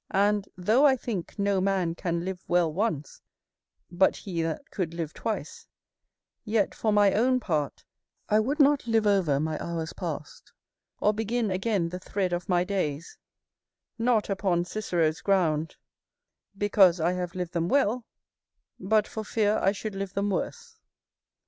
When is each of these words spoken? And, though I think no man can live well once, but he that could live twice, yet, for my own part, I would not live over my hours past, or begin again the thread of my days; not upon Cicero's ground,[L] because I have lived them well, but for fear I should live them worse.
And, 0.09 0.49
though 0.57 0.83
I 0.87 0.95
think 0.95 1.37
no 1.37 1.61
man 1.61 1.93
can 1.93 2.25
live 2.25 2.43
well 2.47 2.73
once, 2.73 3.21
but 3.91 4.15
he 4.15 4.41
that 4.41 4.71
could 4.71 4.95
live 4.95 5.13
twice, 5.13 5.67
yet, 6.43 6.73
for 6.73 6.91
my 6.91 7.13
own 7.13 7.39
part, 7.39 7.83
I 8.27 8.39
would 8.39 8.59
not 8.59 8.87
live 8.87 9.05
over 9.05 9.39
my 9.39 9.63
hours 9.63 9.93
past, 9.93 10.53
or 10.99 11.13
begin 11.13 11.51
again 11.51 11.89
the 11.89 11.99
thread 11.99 12.33
of 12.33 12.49
my 12.49 12.63
days; 12.63 13.19
not 13.99 14.27
upon 14.27 14.65
Cicero's 14.65 15.21
ground,[L] 15.21 15.75
because 16.57 16.99
I 16.99 17.11
have 17.13 17.35
lived 17.35 17.53
them 17.53 17.69
well, 17.69 18.03
but 18.79 19.07
for 19.07 19.23
fear 19.23 19.59
I 19.59 19.71
should 19.71 19.93
live 19.93 20.15
them 20.15 20.31
worse. 20.31 20.79